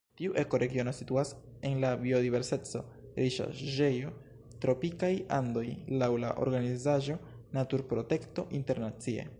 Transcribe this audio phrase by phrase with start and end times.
[0.19, 1.31] Tiu ekoregiono situas
[1.69, 4.13] en la biodiverseco-riĉaĵejo
[4.65, 5.67] Tropikaj Andoj
[6.03, 7.19] laŭ la organizaĵo
[7.59, 9.29] Naturprotekto Internacie.